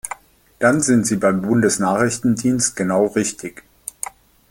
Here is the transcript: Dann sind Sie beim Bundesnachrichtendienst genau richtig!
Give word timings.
Dann 0.57 0.81
sind 0.81 1.05
Sie 1.05 1.15
beim 1.17 1.43
Bundesnachrichtendienst 1.43 2.75
genau 2.75 3.05
richtig! 3.05 3.61